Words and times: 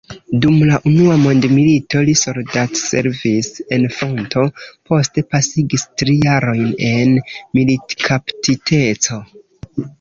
Dum 0.43 0.55
la 0.67 0.77
unua 0.91 1.17
mondmilito 1.23 2.01
li 2.07 2.15
soldatservis 2.21 3.51
en 3.77 3.85
fronto, 3.99 4.47
poste 4.91 5.25
pasigis 5.37 5.87
tri 6.03 6.19
jarojn 6.27 6.75
en 6.91 7.17
militkaptiteco. 7.61 9.25